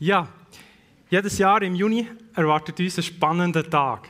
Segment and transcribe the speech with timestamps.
[0.00, 0.26] Ja,
[1.10, 4.08] jedes Jahr im Juni erwartet uns ein spannender Tag.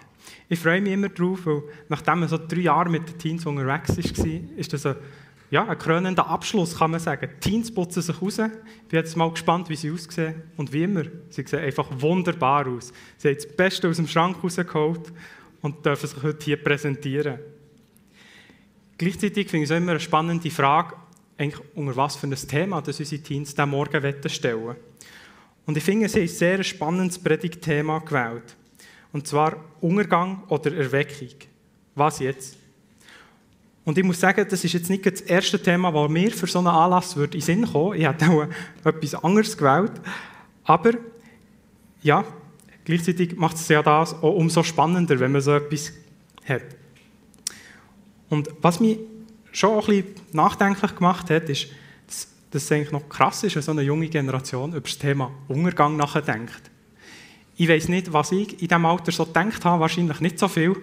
[0.48, 3.96] Ich freue mich immer darauf, weil nachdem man so drei Jahre mit den Teens unterwegs
[3.98, 4.94] war, ist das ein,
[5.50, 7.28] ja, ein krönender Abschluss, kann man sagen.
[7.34, 8.38] Die Teens putzen sich raus.
[8.38, 10.44] Ich bin jetzt mal gespannt, wie sie aussehen.
[10.56, 12.92] Und wie immer, sie sehen einfach wunderbar aus.
[13.18, 15.12] Sie haben das Beste aus dem Schrank rausgeholt
[15.60, 17.40] und dürfen sich heute hier präsentieren.
[18.96, 20.94] Gleichzeitig finde ich es immer eine spannende Frage,
[21.36, 24.89] eigentlich unter was für ein Thema dass unsere Teens diesen Morgen stellen wollen.
[25.70, 28.56] Und ich finde, sie ein sehr spannendes Predigtthema gewählt.
[29.12, 31.28] Und zwar Untergang oder Erweckung.
[31.94, 32.56] Was jetzt?
[33.84, 36.58] Und ich muss sagen, das ist jetzt nicht das erste Thema, das mir für so
[36.58, 37.96] einen Anlass würde in Sinn kommen.
[37.96, 38.48] Ich hätte auch
[38.84, 39.92] etwas anderes gewählt.
[40.64, 40.90] Aber
[42.02, 42.24] ja,
[42.84, 45.92] gleichzeitig macht es ja das auch umso spannender, wenn man so etwas
[46.46, 46.64] hat.
[48.28, 48.98] Und was mich
[49.52, 51.68] schon ein bisschen nachdenklich gemacht hat, ist,
[52.50, 55.96] dass es eigentlich noch krass ist, wenn so eine junge Generation über das Thema Untergang
[55.96, 56.70] nachdenkt.
[57.56, 60.76] Ich weiß nicht, was ich in diesem Alter so gedacht habe, wahrscheinlich nicht so viel,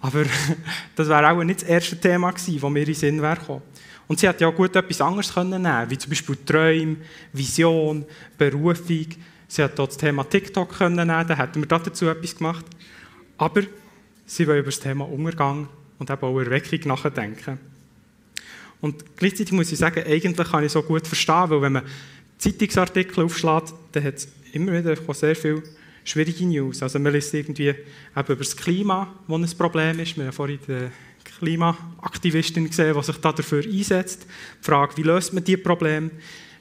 [0.00, 0.24] aber
[0.96, 3.62] das wäre auch nicht das erste Thema gewesen, das mir in den Sinn wäre
[4.08, 6.96] Und sie hätte ja gut etwas anderes nehmen wie zum Beispiel Träume,
[7.32, 8.04] Vision,
[8.36, 9.06] Berufung.
[9.48, 12.64] Sie hätte auch das Thema TikTok nehmen dann hätten wir dazu etwas gemacht.
[13.38, 13.62] Aber
[14.26, 17.73] sie will über das Thema Untergang und eben auch Erweckung nachdenken.
[18.80, 21.82] Und gleichzeitig muss ich sagen, eigentlich kann ich so gut verstehen, weil wenn man
[22.38, 25.62] Zeitungsartikel aufschlägt, dann hat es immer wieder sehr viele
[26.04, 26.82] schwierige News.
[26.82, 27.78] Also man liest irgendwie eben
[28.16, 30.16] über das Klima, das ein Problem ist.
[30.16, 30.88] Wir haben vorhin die
[31.38, 34.26] Klimaaktivistin gesehen, die sich dafür einsetzt.
[34.60, 36.10] Die Frage, wie löst man diese Probleme?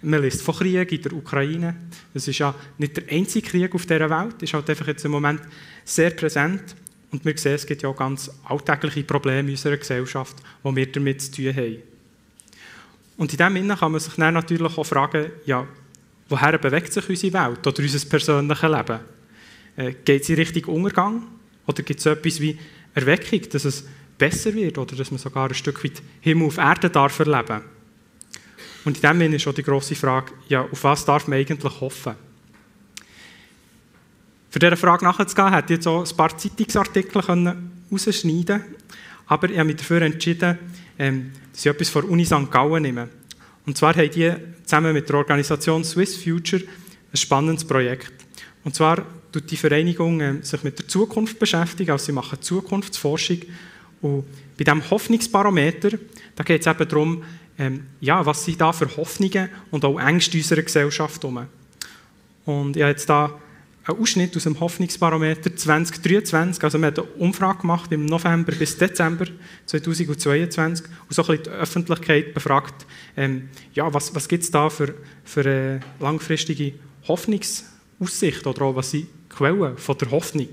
[0.01, 1.75] Man liest von Krieg in der Ukraine.
[2.13, 5.11] Das ist ja nicht der einzige Krieg auf dieser Welt, ist halt einfach jetzt im
[5.11, 5.41] Moment
[5.85, 6.75] sehr präsent.
[7.11, 10.91] Und wir sehen, es gibt ja auch ganz alltägliche Probleme in unserer Gesellschaft, die wir
[10.91, 11.92] damit zu tun haben.
[13.17, 15.67] Und in dem Sinne kann man sich dann natürlich auch fragen, ja,
[16.29, 18.99] woher bewegt sich unsere Welt oder unser persönliches Leben?
[19.75, 21.23] Äh, geht es in Richtung Untergang?
[21.65, 22.57] Oder gibt es etwas wie
[22.93, 23.85] Erweckung, dass es
[24.17, 27.61] besser wird oder dass man sogar ein Stück weit Himmel auf Erde darf erleben
[28.85, 31.81] Und in dem Sinne ist auch die grosse Frage, ja, auf was darf man eigentlich
[31.81, 32.15] hoffen?
[34.49, 37.21] Für diese Frage nachzugehen, hätte ich jetzt auch ein paar Zeitungsartikel
[37.91, 38.75] rausschneiden können,
[39.25, 40.59] aber ich habe mich dafür entschieden,
[40.99, 42.49] ähm, dass ich etwas von Uni St.
[42.51, 43.09] Gallen nehme.
[43.65, 44.33] Und zwar haben die
[44.63, 46.61] zusammen mit der Organisation Swiss Future
[47.11, 48.13] ein spannendes Projekt.
[48.63, 53.39] Und zwar tut die Vereinigung ähm, sich mit der Zukunft beschäftigen, also sie machen Zukunftsforschung.
[54.01, 54.25] Und
[54.57, 55.91] bei diesem Hoffnungsbarometer,
[56.35, 57.23] da geht es eben darum,
[57.57, 61.45] ähm, ja, was sind da für Hoffnungen und auch Ängste unserer Gesellschaft um.
[62.45, 63.39] Und ich habe jetzt da
[63.85, 66.63] ein Ausschnitt aus dem Hoffnungsbarometer 2023.
[66.63, 69.25] Also wir haben eine Umfrage gemacht im November bis Dezember
[69.65, 72.85] 2022 und so ein bisschen die Öffentlichkeit befragt,
[73.17, 74.93] ähm, ja, was, was gibt es da für,
[75.25, 76.73] für eine langfristige
[77.07, 80.47] Hoffnungsaussicht oder auch was sind Quellen von der Hoffnung.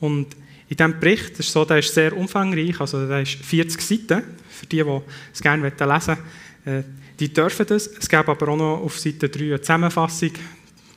[0.00, 0.34] Und
[0.68, 4.66] in diesem Bericht, ist so, der ist sehr umfangreich, also der ist 40 Seiten, für
[4.66, 5.00] die, die
[5.32, 6.16] es gerne lesen
[6.64, 6.82] wollen, äh,
[7.20, 7.86] die dürfen das.
[7.86, 10.32] Es gibt aber auch noch auf Seite 3 eine Zusammenfassung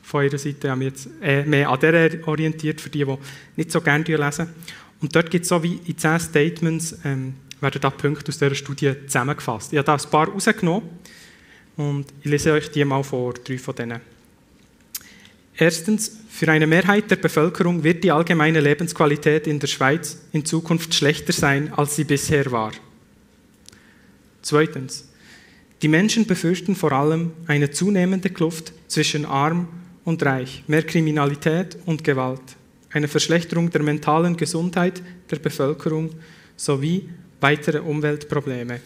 [0.08, 0.68] von ihrer Seite.
[0.68, 3.18] Ich habe jetzt mehr an der orientiert, für die, die
[3.58, 4.48] nicht so gerne lesen.
[5.02, 8.56] Und dort gibt es so wie in zehn Statements, ähm, werden da Punkte aus dieser
[8.56, 9.74] Studie zusammengefasst.
[9.74, 10.84] Ich habe da ein paar rausgenommen
[11.76, 14.00] und ich lese euch die mal vor, drei von denen.
[15.58, 20.94] Erstens, für eine Mehrheit der Bevölkerung wird die allgemeine Lebensqualität in der Schweiz in Zukunft
[20.94, 22.72] schlechter sein, als sie bisher war.
[24.42, 25.10] Zweitens,
[25.82, 29.68] die Menschen befürchten vor allem eine zunehmende Kluft zwischen arm
[30.08, 32.56] und reich, mehr Kriminalität und Gewalt,
[32.92, 36.12] eine Verschlechterung der mentalen Gesundheit der Bevölkerung
[36.56, 37.10] sowie
[37.42, 38.80] weitere Umweltprobleme.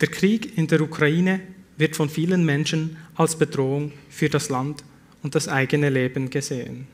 [0.00, 1.40] Der Krieg in der Ukraine
[1.76, 4.82] wird von vielen Menschen als Bedrohung für das Land
[5.22, 6.86] und das eigene Leben gesehen.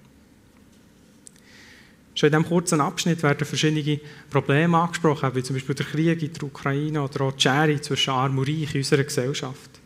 [2.17, 6.33] Schon in diesem kurzen Abschnitt werden verschiedene Probleme angesprochen, wie zum Beispiel der Krieg in
[6.33, 9.78] der Ukraine oder auch die Schere zwischen Arm und Reich in unserer Gesellschaft.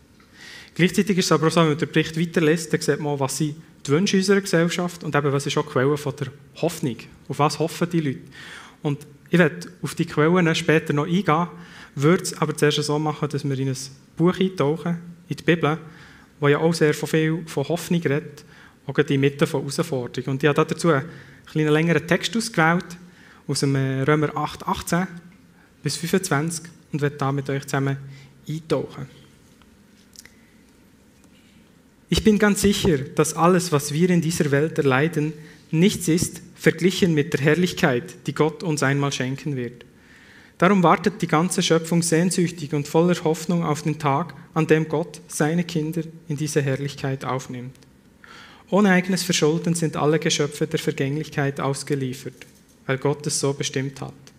[0.74, 3.36] Gleichzeitig ist es aber auch so, wenn man den Bericht weiterlässt, dann sieht man, was
[3.36, 6.28] sind die Wünsche unserer Gesellschaft und eben, was ist auch die Quelle der
[6.62, 6.96] Hoffnung.
[7.28, 8.20] Auf was hoffen die Leute?
[8.82, 11.48] Und ich werde auf die Quellen später noch eingehen,
[11.94, 13.76] würde es aber zuerst so machen, dass wir in ein
[14.16, 14.98] Buch eintauchen,
[15.28, 15.78] in die Bibel,
[16.40, 18.44] wo ja auch sehr viel von Hoffnung redet,
[18.86, 20.34] auch in Mitte von Herausforderungen.
[20.34, 21.04] Und ich habe dazu einen
[21.46, 22.84] kleinen längeren Text ausgewählt,
[23.46, 25.06] aus dem äh, Römer 8, 18
[25.82, 27.96] bis 25 und werde da mit euch zusammen
[28.48, 29.21] eintauchen.
[32.12, 35.32] Ich bin ganz sicher, dass alles, was wir in dieser Welt erleiden,
[35.70, 39.86] nichts ist verglichen mit der Herrlichkeit, die Gott uns einmal schenken wird.
[40.58, 45.22] Darum wartet die ganze Schöpfung sehnsüchtig und voller Hoffnung auf den Tag, an dem Gott
[45.26, 47.78] seine Kinder in diese Herrlichkeit aufnimmt.
[48.68, 52.44] Ohne eigenes Verschulden sind alle Geschöpfe der Vergänglichkeit ausgeliefert,
[52.84, 54.31] weil Gott es so bestimmt hat.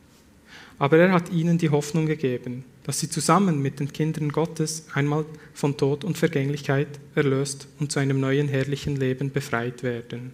[0.79, 5.25] Aber er hat ihnen die Hoffnung gegeben, dass sie zusammen mit den Kindern Gottes einmal
[5.53, 10.33] von Tod und Vergänglichkeit erlöst und zu einem neuen herrlichen Leben befreit werden.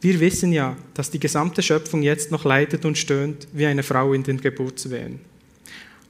[0.00, 4.12] Wir wissen ja, dass die gesamte Schöpfung jetzt noch leidet und stöhnt wie eine Frau
[4.12, 5.20] in den Geburtswehen.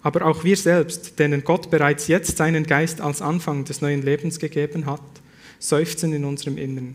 [0.02, 4.38] Aber auch wir selbst, denen Gott bereits jetzt seinen Geist als Anfang des neuen Lebens
[4.38, 5.00] gegeben hat,
[5.59, 6.94] seufzen in unserem Innern.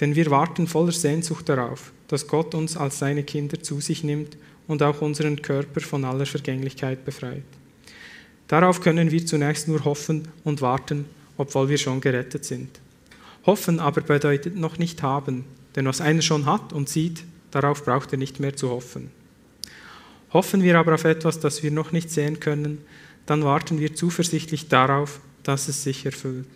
[0.00, 4.36] Denn wir warten voller Sehnsucht darauf, dass Gott uns als seine Kinder zu sich nimmt
[4.66, 7.42] und auch unseren Körper von aller Vergänglichkeit befreit.
[8.48, 11.04] Darauf können wir zunächst nur hoffen und warten,
[11.36, 12.80] obwohl wir schon gerettet sind.
[13.46, 15.44] Hoffen aber bedeutet noch nicht haben,
[15.76, 19.10] denn was einer schon hat und sieht, darauf braucht er nicht mehr zu hoffen.
[20.32, 22.78] Hoffen wir aber auf etwas, das wir noch nicht sehen können,
[23.26, 26.48] dann warten wir zuversichtlich darauf, dass es sich erfüllt.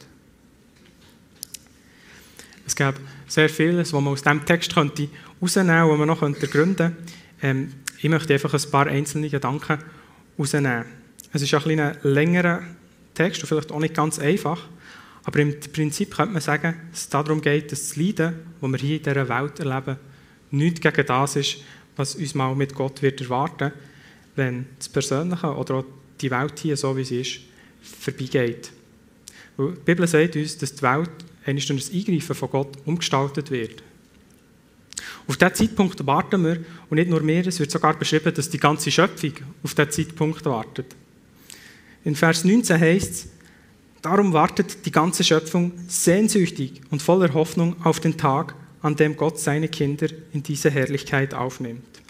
[2.67, 5.09] Es gab sehr vieles, was man aus diesem Text könnte
[5.41, 6.97] herausnehmen könnte, was man noch könnte gründen könnte.
[7.43, 9.79] Ähm, ich möchte einfach ein paar einzelne Gedanken
[10.37, 10.85] herausnehmen.
[11.33, 12.63] Es ist ein ein längerer
[13.15, 14.61] Text und vielleicht auch nicht ganz einfach,
[15.25, 18.79] aber im Prinzip könnte man sagen, dass es darum geht, dass das Leiden, das wir
[18.79, 19.97] hier in dieser Welt erleben,
[20.51, 21.57] nichts gegen das ist,
[21.97, 23.73] was uns mal mit Gott wird erwarten
[24.37, 25.85] wenn das Persönliche oder auch
[26.21, 27.41] die Welt hier, so wie sie ist,
[27.83, 28.71] vorbeigeht.
[29.59, 31.11] die Bibel sagt uns, dass die Welt
[31.47, 33.83] durch ein Eingreifen von Gott umgestaltet wird.
[35.27, 38.59] Auf diesen Zeitpunkt warten wir, und nicht nur wir, es wird sogar beschrieben, dass die
[38.59, 39.33] ganze Schöpfung
[39.63, 40.95] auf diesen Zeitpunkt wartet.
[42.05, 43.29] In Vers 19 heißt es,
[44.03, 49.39] darum wartet die ganze Schöpfung sehnsüchtig und voller Hoffnung auf den Tag, an dem Gott
[49.39, 52.03] seine Kinder in diese Herrlichkeit aufnimmt.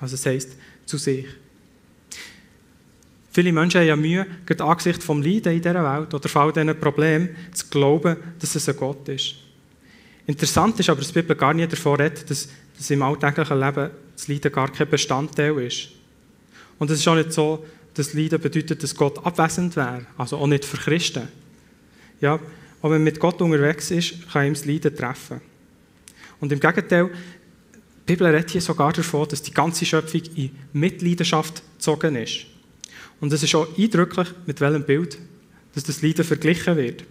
[0.00, 0.52] Also es heißt
[0.86, 1.26] zu sich.
[3.32, 6.52] Viele Menschen haben ja Mühe, gerade angesichts vom Leiden in dieser Welt oder vor all
[6.52, 9.36] diesen Problemen, zu glauben, dass es ein Gott ist.
[10.26, 13.90] Interessant ist aber, dass die Bibel gar nicht davon redet, dass, dass im alltäglichen Leben
[14.14, 15.88] das Leiden gar kein Bestandteil ist.
[16.78, 17.64] Und es ist auch nicht so,
[17.94, 21.28] dass Leiden bedeutet, dass Gott abwesend wäre, also auch nicht für Christen.
[22.20, 25.40] Ja, auch wenn man mit Gott unterwegs ist, kann ihm das Leiden treffen.
[26.38, 27.10] Und im Gegenteil,
[27.74, 32.51] die Bibel redet hier sogar davon, dass die ganze Schöpfung in Mitleidenschaft gezogen ist.
[33.22, 35.16] Und es ist auch eindrücklich, mit welchem Bild
[35.74, 37.04] dass das Leiden verglichen wird.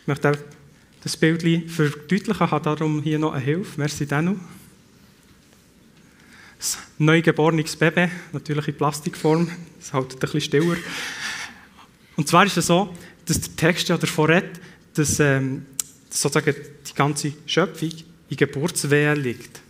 [0.00, 0.36] Ich möchte auch
[1.02, 3.78] das Bild verdeutlichen, habe darum hier noch eine Hilfe.
[3.78, 4.32] Merci, Danu.
[4.32, 4.38] Ein
[6.98, 10.76] neugeborenes Baby, natürlich in Plastikform, das hält ein bisschen stiller.
[12.16, 12.94] Und zwar ist es so,
[13.26, 14.60] dass der Text ja davon redet,
[14.94, 15.66] dass ähm,
[16.08, 16.56] sozusagen
[16.88, 17.92] die ganze Schöpfung
[18.30, 19.60] in Geburtswehe liegt.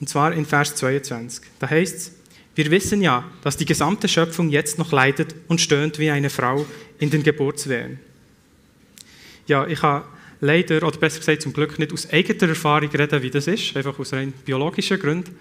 [0.00, 1.44] Und zwar in Vers 22.
[1.58, 2.19] Da heißt es,
[2.60, 6.66] wir wissen ja, dass die gesamte Schöpfung jetzt noch leidet und stöhnt wie eine Frau
[6.98, 7.98] in den Geburtswehen.
[9.46, 10.04] Ja, ich habe
[10.42, 13.98] leider, oder besser gesagt zum Glück nicht aus eigener Erfahrung reden, wie das ist, einfach
[13.98, 15.38] aus rein biologischen Gründen.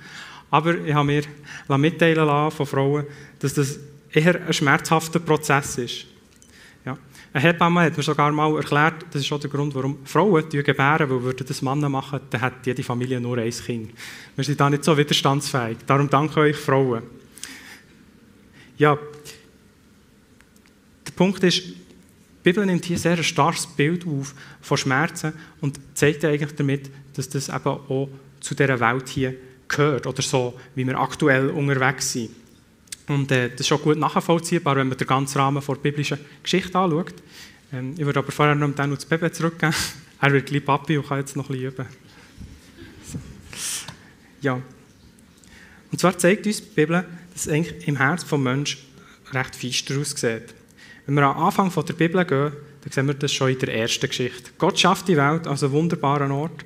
[0.50, 1.08] Aber ich habe
[1.68, 3.06] mir mitteilen lassen von Frauen,
[3.40, 3.80] dass das
[4.14, 6.06] eher ein schmerzhafter Prozess ist.
[7.32, 11.10] Eine Hebamme hat mir sogar mal erklärt, das ist auch der Grund, warum Frauen gebären,
[11.10, 13.92] weil würden das Männer machen, dann hat jede Familie nur ein Kind.
[14.36, 15.78] Wir sind da nicht so widerstandsfähig.
[15.86, 17.04] Darum danke euch Frauen.
[18.80, 18.98] Ja,
[21.08, 21.76] der Punkt ist, die
[22.42, 27.30] Bibel nimmt hier sehr ein starkes Bild auf von Schmerzen und zeigt eigentlich damit, dass
[27.30, 28.10] das eben auch
[28.40, 29.36] zu dieser Welt hier
[29.68, 32.32] gehört oder so, wie wir aktuell unterwegs sind.
[33.10, 36.78] Und äh, das ist auch gut nachvollziehbar, wenn man den ganzen Rahmen der biblischen Geschichte
[36.78, 37.16] anschaut.
[37.74, 39.74] Ähm, ich würde aber vorher noch Dan das Baby zurückgeben.
[40.22, 41.86] Er wird gleich Papi und kann jetzt noch ein üben.
[43.06, 43.18] So.
[44.42, 44.62] Ja.
[45.90, 48.82] Und zwar zeigt uns die Bibel, dass es eigentlich im Herz des Menschen
[49.32, 50.54] recht feister aussieht.
[51.06, 52.52] Wenn wir am Anfang der Bibel gehen,
[52.82, 54.52] dann sehen wir das schon in der ersten Geschichte.
[54.58, 56.66] Gott schafft die Welt als einen wunderbaren Ort,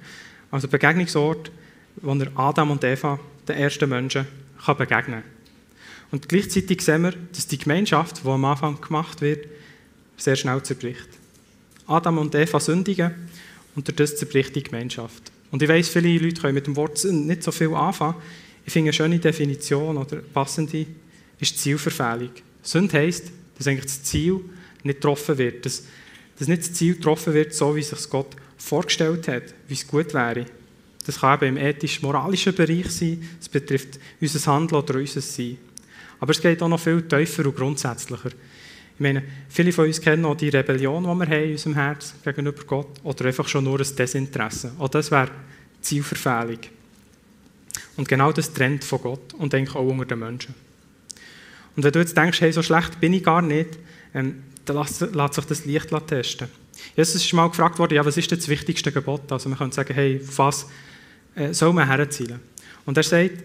[0.50, 1.52] als einen Begegnungsort,
[1.98, 4.26] wo er Adam und Eva, den ersten Menschen,
[4.66, 5.33] kann begegnen kann.
[6.14, 9.48] Und gleichzeitig sehen wir, dass die Gemeinschaft, die am Anfang gemacht wird,
[10.16, 11.08] sehr schnell zerbricht.
[11.88, 13.16] Adam und Eva sündigen
[13.76, 15.32] und durch das zerbricht die Gemeinschaft.
[15.50, 18.14] Und ich weiß, viele Leute können mit dem Wort nicht so viel anfangen.
[18.64, 20.86] Ich finde eine schöne Definition oder passende
[21.40, 22.30] ist Zielverfehlung.
[22.62, 24.42] Sünde heisst, dass eigentlich das Ziel
[24.84, 25.66] nicht getroffen wird.
[25.66, 25.84] Dass,
[26.38, 30.14] dass nicht das Ziel getroffen wird, so wie sich Gott vorgestellt hat, wie es gut
[30.14, 30.46] wäre.
[31.08, 35.58] Das kann eben im ethisch-moralischen Bereich sein, es betrifft unser Handeln oder unser Sein.
[36.24, 38.30] Aber es geht auch noch viel tiefer und grundsätzlicher.
[38.30, 42.14] Ich meine, viele von uns kennen auch die Rebellion, die wir haben in unserem Herz
[42.24, 44.72] gegenüber Gott, oder einfach schon nur ein Desinteresse.
[44.80, 45.30] Auch das wäre
[45.82, 46.60] Zielverfehlung.
[47.98, 50.56] Und genau das trennt von Gott und eigentlich auch unter den Menschen.
[51.76, 53.78] Und wenn du jetzt denkst, hey, so schlecht bin ich gar nicht,
[54.14, 56.48] ähm, dann lässt, lässt sich das Licht testen.
[56.96, 59.30] Jesus ist mal gefragt worden, ja, was ist das wichtigste Gebot?
[59.30, 60.68] Also man könnte sagen, hey, was
[61.36, 62.40] äh, soll man herzielen?
[62.86, 63.44] Und er sagt,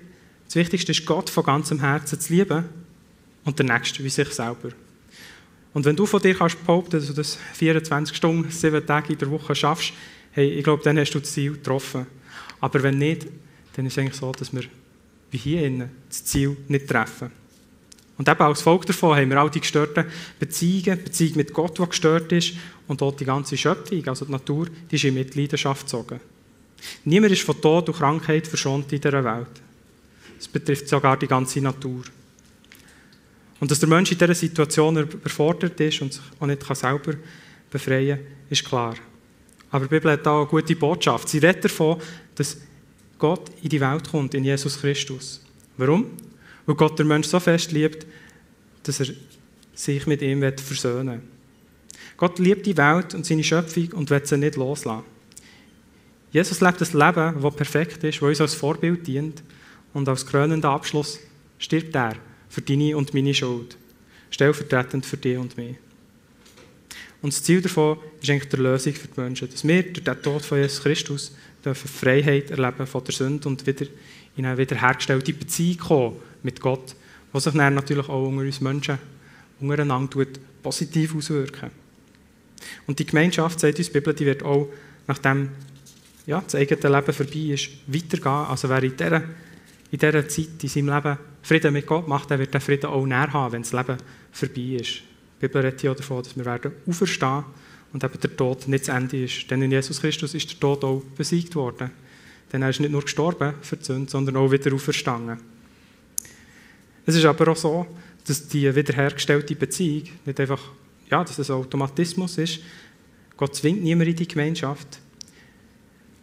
[0.49, 2.64] das Wichtigste ist, Gott von ganzem Herzen zu lieben
[3.45, 4.71] und der Nächste wie sich selber.
[5.75, 9.19] Und wenn du von dir kannst behaupten, dass du das 24 Stunden, 7 Tage in
[9.19, 9.93] der Woche schaffst,
[10.33, 12.07] hey, ich glaube, dann hast du das Ziel getroffen.
[12.61, 13.26] Aber wenn nicht,
[13.75, 14.64] dann ist es eigentlich so, dass wir
[15.31, 17.31] wie hier innen das Ziel nicht treffen.
[18.17, 20.07] Und eben als Folge davon haben wir all die gestörten
[20.40, 22.55] Beziehungen, Beziehung mit Gott, die gestört ist,
[22.88, 26.19] und auch die ganze Schöpfung, also die Natur, die ist in Mitleidenschaft gezogen.
[27.05, 29.67] Niemand ist von Tod und Krankheit verschont in dieser Welt.
[30.38, 32.04] Das betrifft sogar die ganze Natur.
[33.61, 37.14] Und dass der Mensch in dieser Situation überfordert ist und sich auch nicht selber
[37.71, 38.95] befreien kann, ist klar.
[39.71, 41.28] Aber die Bibel hat da eine gute Botschaft.
[41.28, 42.00] Sie redet davon,
[42.35, 42.57] dass
[43.18, 45.42] Gott in die Welt kommt, in Jesus Christus.
[45.76, 46.07] Warum?
[46.64, 48.07] Weil Gott den Menschen so fest liebt,
[48.85, 49.09] dass er
[49.75, 51.23] sich mit ihm versöhnen will.
[52.16, 55.04] Gott liebt die Welt und seine Schöpfung und will sie nicht loslassen.
[56.30, 59.42] Jesus lebt ein Leben, das perfekt ist, das uns als Vorbild dient
[59.99, 61.19] und als krönender Abschluss
[61.59, 62.14] stirbt er
[62.49, 63.76] für deine und meine Schuld,
[64.31, 65.75] stellvertretend für dich und mich.
[67.21, 70.23] Und das Ziel davon ist eigentlich die Lösung für die Menschen, dass wir durch den
[70.23, 73.87] Tod von Jesus Christus dürfen Freiheit erleben von der Sünde und wieder
[74.37, 76.95] in eine wiederhergestellte Beziehung kommen mit Gott,
[77.33, 78.99] was sich dann natürlich auch unter uns Menschen
[79.59, 80.26] untereinander
[80.62, 81.73] positiv auswirken.
[82.87, 84.69] Und die Gemeinschaft, sagt uns die Bibel, die wird auch,
[85.09, 85.49] nachdem
[86.25, 88.47] ja, das eigene Leben vorbei ist, weitergehen.
[88.47, 89.23] Also wer in dieser,
[89.90, 93.07] in dieser Zeit in seinem Leben Frieden mit Gott macht, der wird den Frieden auch
[93.07, 93.97] näher haben, wenn das Leben
[94.33, 95.02] vorbei ist.
[95.40, 97.45] Die Bibel redet ja davon, dass wir werden auferstehen
[97.92, 99.50] und eben der Tod nicht das Ende ist.
[99.50, 101.90] Denn in Jesus Christus ist der Tod auch besiegt worden.
[102.52, 105.38] Denn er ist nicht nur gestorben für die Sünde, sondern auch wieder auferstanden.
[107.07, 107.87] Es ist aber auch so,
[108.26, 110.61] dass die wiederhergestellte Beziehung nicht einfach,
[111.11, 112.61] ja, dass es ein Automatismus ist.
[113.37, 115.00] Gott zwingt niemanden in die Gemeinschaft.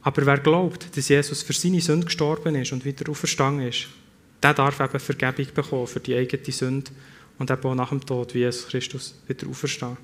[0.05, 3.88] Aber wer glaubt, dass Jesus für seine Sünde gestorben ist und wieder auferstanden ist,
[4.43, 6.91] der darf eben Vergebung bekommen für die eigene Sünde
[7.39, 9.97] und eben auch nach dem Tod, wie Jesus Christus wieder auferstehen.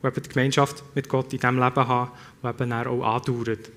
[0.00, 2.12] Und eben die Gemeinschaft mit Gott in diesem Leben haben,
[2.44, 3.70] die eben auch andauert.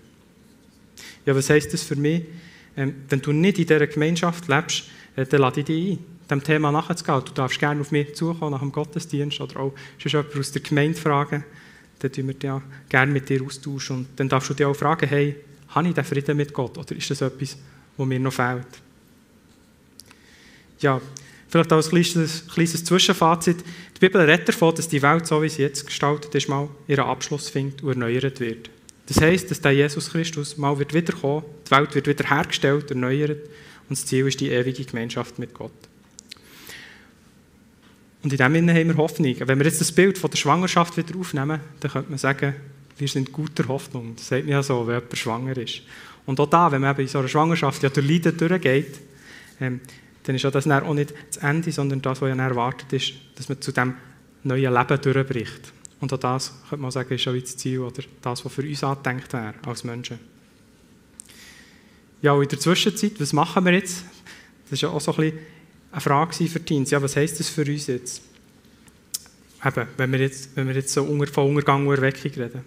[1.25, 2.25] Ja, was heisst das für mich?
[2.77, 4.83] Ähm, wenn du nicht in dieser Gemeinschaft lebst,
[5.15, 7.23] äh, dann lade ich dich ein, dem Thema nachzugehen.
[7.25, 10.61] Du darfst gerne auf mich zukommen nach dem Gottesdienst oder auch sonst jemand aus der
[10.61, 11.43] Gemeinde fragen
[11.99, 13.97] dann tun wir ja gerne mit dir austauschen.
[13.97, 15.35] Und dann darfst du dich auch fragen, hey,
[15.69, 17.57] habe ich den Frieden mit Gott oder ist das etwas,
[17.97, 18.67] was mir noch fehlt?
[20.79, 21.01] Ja,
[21.47, 23.57] vielleicht als kleines, kleines Zwischenfazit.
[23.95, 27.05] Die Bibel redet davon, dass die Welt, so wie sie jetzt gestaltet ist, mal ihren
[27.05, 28.69] Abschluss findet und erneuert wird.
[29.07, 33.43] Das heisst, dass der Jesus Christus mal wird wiederkommen, die Welt wird wiederhergestellt, erneuert
[33.87, 35.71] und das Ziel ist die ewige Gemeinschaft mit Gott.
[38.25, 39.35] Und in dem Sinne haben wir Hoffnung.
[39.37, 42.55] Wenn wir jetzt das Bild von der Schwangerschaft wieder aufnehmen, dann könnte man sagen,
[42.97, 44.15] wir sind guter Hoffnung.
[44.15, 45.83] Das sagt man ja so, wenn jemand schwanger ist.
[46.25, 48.99] Und auch da, wenn man eben in so einer Schwangerschaft ja durch Leiden durchgeht,
[49.61, 49.79] ähm,
[50.23, 53.47] dann ist ja das auch nicht das Ende, sondern das, was ja erwartet ist, dass
[53.47, 53.93] man zu diesem
[54.41, 55.73] neuen Leben durchbricht.
[56.01, 58.83] Und auch das, könnte man sagen, ist schon das Ziel oder das, was für uns
[58.83, 60.17] angedenkt wäre als Menschen.
[62.23, 64.03] Ja, und in der Zwischenzeit, was machen wir jetzt?
[64.63, 65.39] Das ist ja auch so ein bisschen
[65.95, 66.91] eine Frage für Teens.
[66.91, 68.21] Ja, was heisst das für uns jetzt?
[69.63, 72.65] Eben, wenn wir jetzt, wenn wir jetzt so von Untergang und Erweckung reden.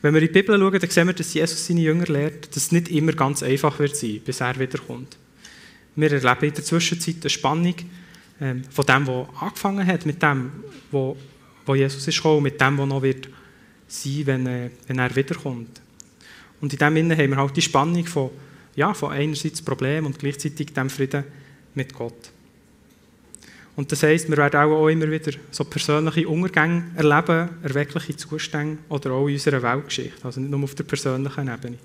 [0.00, 2.64] Wenn wir in die Bibel schauen, dann sehen wir, dass Jesus seine Jünger lehrt, dass
[2.64, 5.18] es nicht immer ganz einfach wird sein, bis er wiederkommt.
[5.94, 7.74] Wir erleben in der Zwischenzeit eine Spannung
[8.40, 10.50] ähm, von dem, was angefangen hat, mit dem,
[10.90, 11.16] wo,
[11.66, 13.28] wo Jesus ist gekommen, mit dem, was noch wird
[13.86, 15.82] sein, wenn, äh, wenn er wiederkommt.
[16.62, 18.30] Und in dem Sinne haben wir halt die Spannung von,
[18.74, 21.24] ja, von einerseits Problem und gleichzeitig dem Frieden
[21.74, 22.33] mit Gott.
[23.76, 29.10] Und das heisst, wir werden auch immer wieder so persönliche Untergänge erleben, erweckliche Zustände oder
[29.12, 31.78] auch in unserer Weltgeschichte, also nicht nur auf der persönlichen Ebene.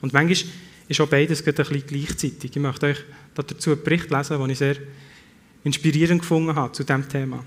[0.00, 0.52] Und manchmal
[0.88, 2.54] ist auch beides ein bisschen gleichzeitig.
[2.54, 2.98] Ich möchte euch
[3.34, 4.76] dazu einen Bericht lesen, den ich sehr
[5.64, 7.44] inspirierend gefunden habe zu diesem Thema.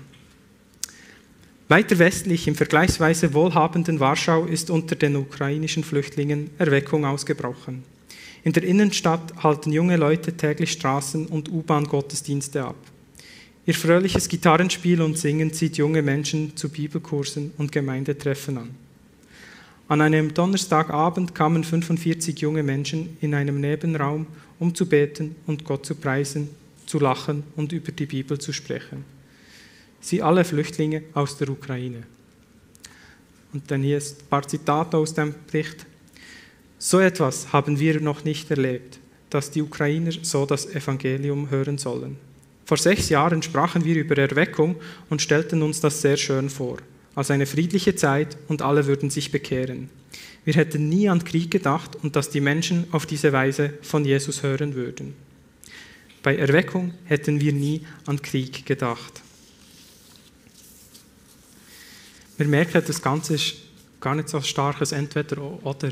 [1.68, 7.82] Weiter westlich, im vergleichsweise wohlhabenden Warschau, ist unter den ukrainischen Flüchtlingen Erweckung ausgebrochen.
[8.44, 12.76] In der Innenstadt halten junge Leute täglich Straßen- und U-Bahn-Gottesdienste ab.
[13.66, 18.70] Ihr fröhliches Gitarrenspiel und Singen zieht junge Menschen zu Bibelkursen und Gemeindetreffen an.
[19.88, 24.26] An einem Donnerstagabend kamen 45 junge Menschen in einem Nebenraum,
[24.60, 26.48] um zu beten und Gott zu preisen,
[26.86, 29.04] zu lachen und über die Bibel zu sprechen.
[30.00, 32.04] Sie alle Flüchtlinge aus der Ukraine.
[33.52, 35.86] Und dann hier ist ein paar Zitate aus dem Bericht.
[36.78, 39.00] So etwas haben wir noch nicht erlebt.
[39.30, 42.16] dass die Ukrainer so das Evangelium hören sollen.
[42.66, 44.74] Vor sechs Jahren sprachen wir über Erweckung
[45.08, 46.78] und stellten uns das sehr schön vor,
[47.14, 49.88] als eine friedliche Zeit und alle würden sich bekehren.
[50.44, 54.42] Wir hätten nie an Krieg gedacht und dass die Menschen auf diese Weise von Jesus
[54.42, 55.14] hören würden.
[56.24, 59.22] Bei Erweckung hätten wir nie an Krieg gedacht.
[62.36, 63.54] Wir merken, das Ganze ist
[64.00, 65.90] gar nicht so starkes Entweder-Oder.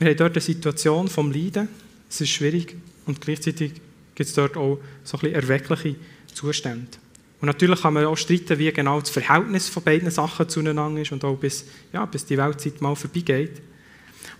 [0.00, 1.68] Wir haben dort eine Situation vom Leiden,
[2.10, 2.76] es ist schwierig
[3.06, 3.74] und gleichzeitig
[4.16, 5.94] gibt es dort auch so ein bisschen erweckliche
[6.34, 6.98] Zustände.
[7.40, 11.12] Und natürlich kann man auch streiten, wie genau das Verhältnis von beiden Sachen zueinander ist
[11.12, 13.60] und auch bis, ja, bis die Weltzeit mal vorbeigeht.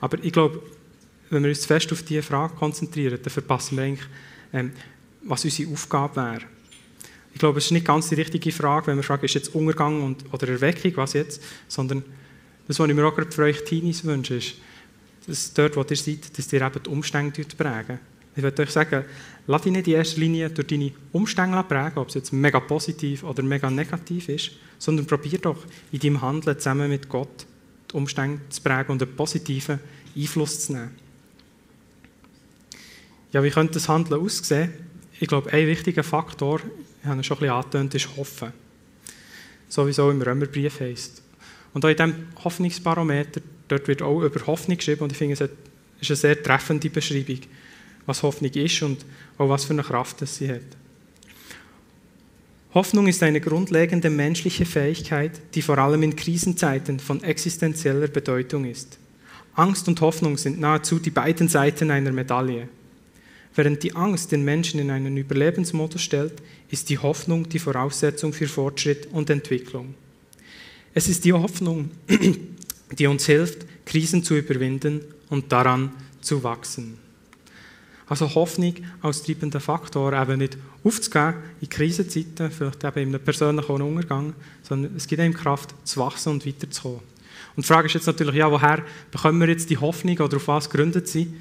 [0.01, 0.63] Aber ich glaube,
[1.31, 4.09] wenn wir uns fest auf diese Frage konzentrieren, dann verpassen wir eigentlich,
[4.53, 4.73] ähm,
[5.23, 6.43] was unsere Aufgabe wäre.
[7.35, 10.03] Ich glaube, es ist nicht ganz die richtige Frage, wenn wir fragen, ist jetzt Untergang
[10.03, 12.03] und, oder Erweckung, was jetzt, sondern
[12.67, 14.55] das, was ich mir auch gerade für euch Teenies wünsche, ist,
[15.27, 17.99] dass dort, wo ihr seid, dass ihr eben die Umstände prägen.
[18.37, 19.05] Ich würde euch sagen,
[19.47, 23.25] lass dich nicht in erster Linie durch deine Umstände prägen, ob es jetzt mega positiv
[23.25, 27.47] oder mega negativ ist, sondern probier doch in deinem Handeln zusammen mit Gott
[27.91, 29.81] die Umstände zu prägen und einen positiven
[30.15, 30.91] Einfluss zu nehmen.
[33.33, 34.73] Ja, wie könnte das Handeln aussehen?
[35.19, 36.61] Ich glaube, ein wichtiger Faktor,
[37.03, 38.53] ich habe es schon ein bisschen angetönt, ist Hoffen.
[39.69, 41.23] So wie es auch im Römerbrief heisst.
[41.73, 42.15] Und auch in diesem
[42.45, 46.91] Hoffnungsbarometer, dort wird auch über Hoffnung geschrieben und ich finde, es ist eine sehr treffende
[46.91, 47.41] Beschreibung,
[48.07, 49.05] was Hoffnung ist und
[49.39, 50.63] auch was für eine Kraft es sie hat.
[52.75, 58.99] Hoffnung ist eine grundlegende menschliche Fähigkeit, die vor allem in Krisenzeiten von existenzieller Bedeutung ist.
[59.55, 62.69] Angst und Hoffnung sind nahezu die beiden Seiten einer Medaille.
[63.55, 66.35] Während die Angst den Menschen in einen Überlebensmodus stellt,
[66.71, 69.95] ist die Hoffnung die Voraussetzung für Fortschritt und Entwicklung.
[70.93, 71.91] Es ist die Hoffnung,
[72.99, 77.06] die uns hilft, Krisen zu überwinden und daran zu wachsen.
[78.09, 83.83] Also Hoffnung als treibender Faktor, eben nicht aufzugeben in Krisenzeiten, vielleicht eben in einem persönlichen
[83.83, 87.01] Untergang, sondern es gibt einem Kraft, zu wachsen und weiterzukommen.
[87.57, 90.47] Und die Frage ist jetzt natürlich, ja, woher bekommen wir jetzt die Hoffnung oder auf
[90.47, 91.35] was gründet sie?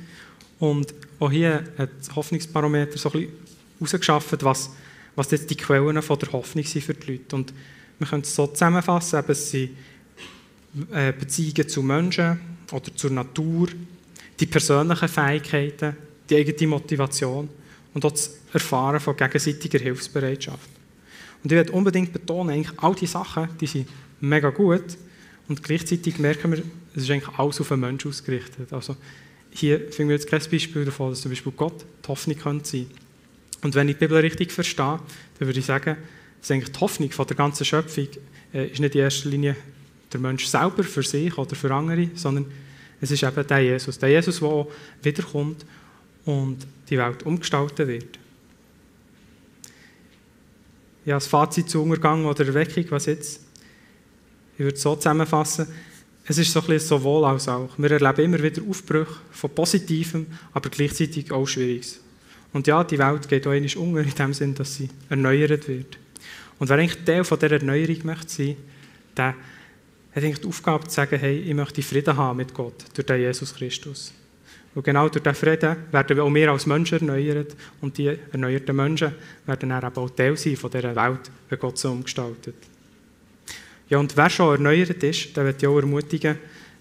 [0.59, 3.33] Und auch hier hat das Hoffnungsbarometer so ein bisschen
[3.79, 4.71] herausgeschafft, was,
[5.15, 7.35] was jetzt die Quellen von der Hoffnung sind für die Leute.
[7.35, 7.53] Und
[7.99, 9.69] wir können es so zusammenfassen, eben, es sind
[10.91, 12.39] äh, Beziehungen zu Menschen
[12.71, 13.67] oder zur Natur,
[14.39, 15.95] die persönlichen Fähigkeiten,
[16.29, 17.49] die eigene Motivation
[17.93, 20.69] und auch das Erfahren von gegenseitiger Hilfsbereitschaft.
[21.43, 23.87] Und ich werde unbedingt betonen, eigentlich all diese Sachen, die sind
[24.19, 24.97] mega gut
[25.47, 26.63] und gleichzeitig merken wir,
[26.95, 28.71] es ist eigentlich alles auf den Menschen ausgerichtet.
[28.73, 28.95] Also
[29.51, 32.87] hier finden wir jetzt kein Beispiel davon, dass zum Beispiel Gott die Hoffnung könnte sein.
[33.61, 34.99] Und wenn ich die Bibel richtig verstehe,
[35.39, 35.97] dann würde ich sagen,
[36.39, 38.07] dass eigentlich die Hoffnung von der ganzen Schöpfung
[38.53, 39.55] äh, ist nicht in erster Linie
[40.11, 42.45] der Mensch selber für sich oder für andere, sondern
[43.01, 43.99] es ist eben der Jesus.
[43.99, 45.65] Der Jesus, der auch wiederkommt
[46.25, 48.19] und die Welt umgestalten wird.
[51.05, 53.41] Ja, das Fazit zu Untergang oder Erweckung, was jetzt?
[54.53, 55.67] Ich würde es so zusammenfassen.
[56.27, 57.69] Es ist so ein bisschen sowohl als auch.
[57.77, 61.99] Wir erleben immer wieder Aufbrüche von Positivem, aber gleichzeitig auch Schwieriges.
[62.51, 65.99] Und ja, die Welt geht auch einmal unter, in dem Sinn, dass sie erneuert wird.
[66.57, 68.57] Und wer eigentlich Teil von dieser Erneuerung möchte sein,
[69.15, 69.35] der hat
[70.15, 73.53] eigentlich die Aufgabe zu sagen, hey, ich möchte Frieden haben mit Gott durch den Jesus
[73.53, 74.13] Christus.
[74.75, 79.13] Und genau durch diesen Frieden werden auch wir als Menschen erneuert und die erneuerten Menschen
[79.45, 82.55] werden dann auch Teil sein von dieser Welt, die Gott so umgestaltet.
[83.89, 86.37] Ja, und wer schon erneuert ist, der wird ja auch ermutigen,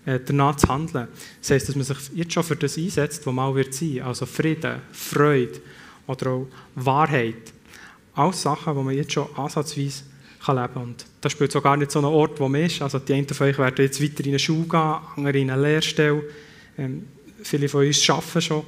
[0.07, 1.09] äh, danach zu handeln.
[1.41, 4.03] Das heisst, dass man sich jetzt schon für das einsetzt, was mal wird sein.
[4.03, 5.61] Also Frieden, Freude
[6.07, 7.53] oder auch Wahrheit.
[8.15, 10.03] Alles Sachen, die man jetzt schon ansatzweise
[10.45, 10.83] kann leben kann.
[10.83, 12.83] Und das spielt so gar nicht so einen Ort, wo man ist.
[12.83, 15.63] Also die einen von euch werden jetzt weiter in eine Schule gehen, andere in eine
[15.63, 16.23] Lehrstelle.
[17.45, 18.63] Viele von uns arbeiten schon.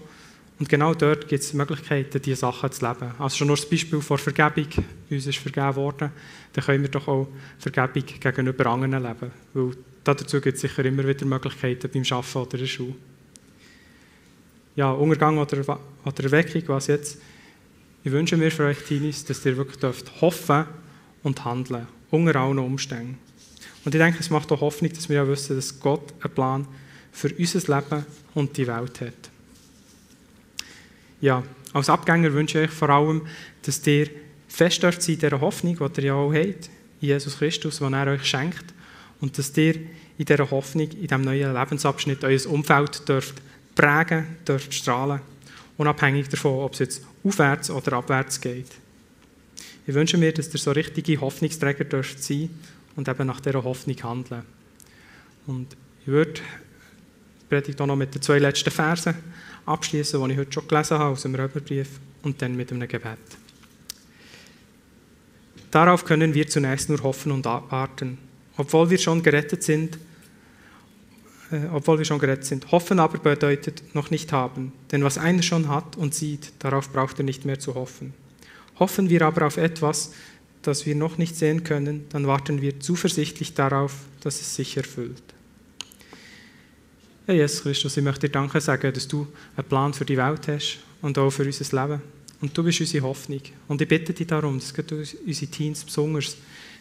[0.58, 3.12] Und genau dort gibt es Möglichkeiten, diese Sachen zu leben.
[3.18, 4.68] Also schon nur das Beispiel von Vergebung.
[5.10, 6.10] Uns ist vergeben worden.
[6.52, 9.30] Dann können wir doch auch Vergebung gegenüber anderen leben.
[9.52, 9.70] Weil
[10.04, 12.94] dazu gibt es sicher immer wieder Möglichkeiten beim Arbeiten oder in der Schule.
[14.76, 17.18] Ja, Untergang oder, oder Erweckung, was jetzt?
[18.04, 20.66] Ich wünsche mir für euch, Teenies, dass ihr wirklich dürft hoffen
[21.22, 23.18] und handeln, unter allen Umständen.
[23.84, 26.68] Und ich denke, es macht auch Hoffnung, dass wir ja wissen, dass Gott einen Plan
[27.16, 29.30] für unser Leben und die Welt hat.
[31.22, 33.26] Ja, als Abgänger wünsche ich euch vor allem,
[33.62, 34.10] dass ihr
[34.48, 36.68] fest dürft in dieser Hoffnung, die ihr ja auch habt,
[37.00, 38.66] in Jesus Christus, die er euch schenkt.
[39.22, 39.76] Und dass ihr
[40.18, 43.36] in dieser Hoffnung, in diesem neuen Lebensabschnitt, euer Umfeld dürft
[43.74, 45.20] prägen, dürft strahlen.
[45.78, 48.68] Unabhängig davon, ob es jetzt aufwärts oder abwärts geht.
[49.86, 52.50] Ich wünsche mir, dass ihr so richtige Hoffnungsträger dürft sein
[52.94, 54.42] und eben nach dieser Hoffnung handeln.
[55.46, 56.40] Und ich würde
[57.48, 59.14] Predigt auch noch mit den zwei letzten Versen
[59.64, 61.88] abschließen, den ich heute schon gelesen habe aus dem Römerbrief,
[62.22, 63.18] und dann mit einem Gebet.
[65.70, 68.18] Darauf können wir zunächst nur hoffen und warten,
[68.56, 69.98] obwohl wir schon gerettet sind.
[71.50, 72.72] Äh, obwohl wir schon gerettet sind.
[72.72, 77.18] Hoffen aber bedeutet noch nicht haben, denn was einer schon hat und sieht, darauf braucht
[77.20, 78.14] er nicht mehr zu hoffen.
[78.80, 80.12] Hoffen wir aber auf etwas,
[80.62, 85.22] das wir noch nicht sehen können, dann warten wir zuversichtlich darauf, dass es sich erfüllt.
[87.26, 90.46] Herr Jesus Christus, ich möchte dir Danke sagen, dass du einen Plan für die Welt
[90.46, 92.00] hast und auch für unser Leben.
[92.40, 93.40] Und du bist unsere Hoffnung.
[93.66, 96.36] Und ich bitte dich darum, dass unsere Teens besonders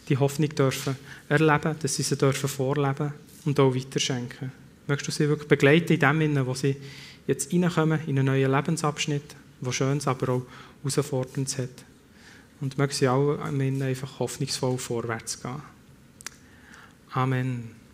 [0.07, 0.95] die Hoffnung dürfen
[1.29, 3.11] erleben, dass sie sie dürfen vorleben
[3.45, 4.51] und auch weiterschenken.
[4.85, 6.75] Möchtest du sie wirklich begleiten in dem Sinne, wo sie
[7.25, 10.41] jetzt reinkommen in einen neuen Lebensabschnitt, wo Schönes, aber auch
[10.83, 11.85] Herausforderndes hat.
[12.61, 15.63] Und mögen sie auch am Ende einfach hoffnungsvoll vorwärts gehen.
[17.13, 17.84] Amen.